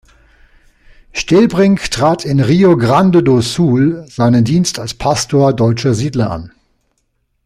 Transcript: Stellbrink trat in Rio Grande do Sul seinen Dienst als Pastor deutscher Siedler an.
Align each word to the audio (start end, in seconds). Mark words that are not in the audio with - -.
Stellbrink 1.13 1.91
trat 1.91 2.25
in 2.25 2.39
Rio 2.41 2.75
Grande 2.75 3.21
do 3.21 3.39
Sul 3.43 4.03
seinen 4.09 4.43
Dienst 4.43 4.79
als 4.79 4.95
Pastor 4.95 5.53
deutscher 5.53 5.93
Siedler 5.93 6.31
an. 6.31 6.51